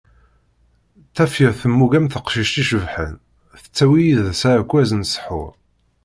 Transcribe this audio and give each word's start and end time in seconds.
Tafya 1.15 1.49
temmug 1.59 1.93
am 1.99 2.07
teqcict 2.13 2.55
icebḥen, 2.61 3.11
tettawi 3.61 4.01
yid-s 4.05 4.41
aɛekkaz 4.49 4.89
n 4.95 5.01
ssḥur. 5.05 5.51